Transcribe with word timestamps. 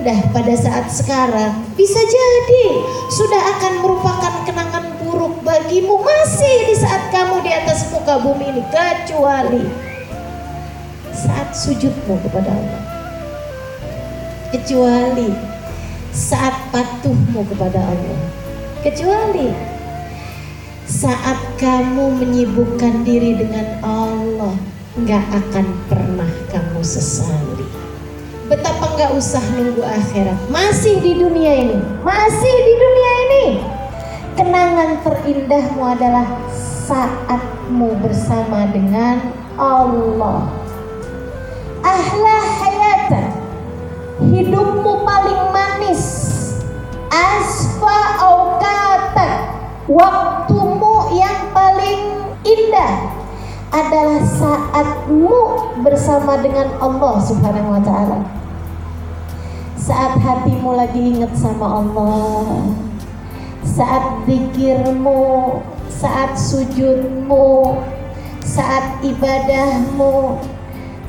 pada 0.00 0.56
saat 0.56 0.88
sekarang 0.88 1.60
bisa 1.76 2.00
jadi 2.00 2.66
sudah 3.12 3.42
akan 3.56 3.72
merupakan 3.84 4.34
kenangan 4.48 4.96
buruk 4.96 5.44
bagimu 5.44 6.00
masih 6.00 6.72
di 6.72 6.74
saat 6.80 7.12
kamu 7.12 7.44
di 7.44 7.52
atas 7.52 7.92
muka 7.92 8.16
bumi 8.24 8.48
ini 8.48 8.62
kecuali 8.72 9.64
saat 11.12 11.52
sujudmu 11.52 12.16
kepada 12.24 12.48
Allah. 12.48 12.82
Kecuali 14.50 15.28
saat 16.10 16.56
patuhmu 16.72 17.44
kepada 17.44 17.84
Allah. 17.84 18.20
Kecuali 18.80 19.52
saat 20.88 21.38
kamu 21.60 22.18
menyibukkan 22.18 23.04
diri 23.04 23.36
dengan 23.36 23.78
Allah 23.84 24.56
nggak 24.98 25.24
akan 25.30 25.66
pernah 25.86 26.30
kamu 26.50 26.82
sesali 26.82 27.69
betapa 28.50 28.98
nggak 28.98 29.14
usah 29.14 29.38
nunggu 29.54 29.78
akhirat. 29.78 30.34
Masih 30.50 30.98
di 30.98 31.22
dunia 31.22 31.54
ini. 31.54 31.78
Masih 32.02 32.54
di 32.66 32.74
dunia 32.74 33.12
ini. 33.30 33.46
Kenangan 34.34 34.98
terindahmu 35.06 35.78
adalah 35.86 36.26
saatmu 36.50 37.94
bersama 38.02 38.66
dengan 38.74 39.22
Allah. 39.54 40.50
Ahla 41.86 42.38
hayatan 42.58 43.26
hidupmu 44.26 45.06
paling 45.06 45.54
manis. 45.54 46.02
Asfa 47.10 47.98
aukata 48.18 49.54
waktumu 49.86 51.14
yang 51.14 51.54
paling 51.54 52.18
indah 52.42 53.14
adalah 53.70 54.22
saatmu 54.26 55.38
bersama 55.86 56.42
dengan 56.42 56.66
Allah 56.82 57.14
Subhanahu 57.22 57.78
wa 57.78 57.82
taala. 57.82 58.39
Saat 59.90 60.22
hatimu 60.22 60.78
lagi 60.78 61.02
ingat 61.02 61.34
sama 61.34 61.82
Allah. 61.82 62.62
Saat 63.66 64.22
zikirmu, 64.22 65.58
saat 65.90 66.38
sujudmu, 66.38 67.74
saat 68.38 69.02
ibadahmu, 69.02 70.38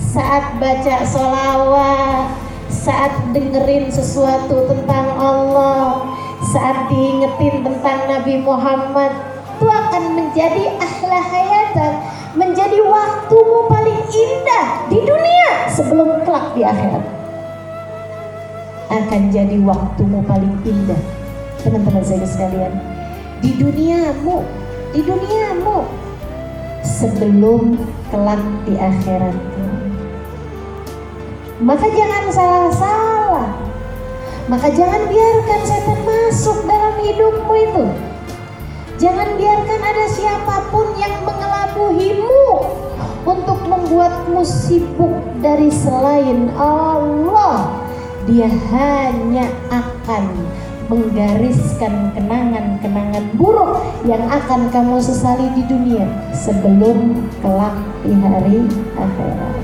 saat 0.00 0.56
baca 0.56 0.96
solawat, 1.04 2.32
saat 2.72 3.12
dengerin 3.36 3.92
sesuatu 3.92 4.64
tentang 4.64 5.12
Allah, 5.12 6.16
saat 6.48 6.88
diingetin 6.88 7.60
tentang 7.60 8.08
Nabi 8.08 8.40
Muhammad, 8.40 9.12
itu 9.60 9.68
akan 9.68 10.04
menjadi 10.16 10.80
ahla 10.80 11.20
hayatan 11.20 11.92
menjadi 12.32 12.80
waktumu 12.80 13.68
paling 13.68 14.00
indah 14.08 14.88
di 14.88 15.04
dunia 15.04 15.68
sebelum 15.68 16.24
kelak 16.24 16.56
di 16.56 16.64
akhirat 16.64 17.19
akan 18.90 19.30
jadi 19.30 19.56
waktumu 19.62 20.20
paling 20.26 20.58
indah. 20.66 21.00
Teman-teman 21.62 22.02
saya 22.02 22.26
sekalian 22.26 22.74
di 23.40 23.56
duniamu 23.56 24.44
di 24.90 25.00
duniamu 25.06 25.86
sebelum 26.82 27.78
kelak 28.10 28.42
di 28.68 28.74
akhirat 28.76 29.36
maka 31.60 31.92
jangan 31.92 32.24
salah-salah. 32.32 33.52
Maka 34.48 34.72
jangan 34.72 35.04
biarkan 35.12 35.60
setan 35.68 36.00
masuk 36.08 36.64
dalam 36.64 36.96
hidupmu 37.04 37.52
itu. 37.52 37.84
Jangan 38.96 39.36
biarkan 39.36 39.80
ada 39.84 40.06
siapa 40.08 40.72
pun 40.72 40.88
yang 40.96 41.20
mengelabuhimu 41.20 42.48
untuk 43.28 43.60
membuatmu 43.68 44.40
sibuk 44.40 45.12
dari 45.44 45.68
selain 45.68 46.48
Allah. 46.56 47.76
Dia 48.30 48.46
hanya 48.46 49.50
akan 49.74 50.24
menggariskan 50.86 52.14
kenangan-kenangan 52.14 53.26
buruk 53.34 53.82
yang 54.06 54.22
akan 54.30 54.70
kamu 54.70 55.02
sesali 55.02 55.50
di 55.58 55.66
dunia 55.66 56.06
sebelum 56.30 57.26
kelak 57.42 57.74
di 58.06 58.14
hari 58.14 58.70
akhirat. 58.94 59.59